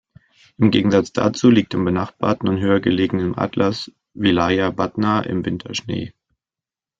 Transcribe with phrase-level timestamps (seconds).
[0.57, 6.11] Im Gegensatz dazu liegt im benachbarten und höher gelegenen Atlas-Wilaya Batna im Winter Schnee.